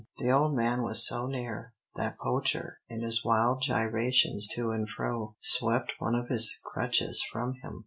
The 0.17 0.31
old 0.31 0.55
man 0.55 0.81
was 0.81 1.05
so 1.07 1.27
near, 1.27 1.75
that 1.95 2.17
Poacher, 2.17 2.79
in 2.89 3.01
his 3.03 3.23
wild 3.23 3.61
gyrations 3.61 4.47
to 4.55 4.71
and 4.71 4.89
fro, 4.89 5.35
swept 5.41 5.93
one 5.99 6.15
of 6.15 6.27
his 6.29 6.59
crutches 6.63 7.21
from 7.31 7.53
him. 7.61 7.79